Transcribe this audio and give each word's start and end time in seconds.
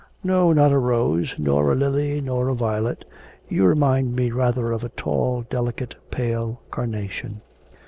No, 0.23 0.51
not 0.51 0.71
a 0.71 0.79
rose, 0.79 1.35
nor 1.37 1.71
a 1.71 1.75
lily, 1.75 2.21
nor 2.21 2.47
a 2.49 2.55
violet; 2.55 3.05
you 3.47 3.65
remind 3.65 4.15
me 4.15 4.31
rather 4.31 4.71
of 4.71 4.83
a 4.83 4.89
tall, 4.89 5.43
delicate, 5.47 5.93
pale 6.09 6.59
carnation....' 6.71 7.41